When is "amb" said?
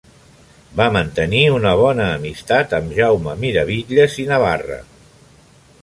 2.79-2.97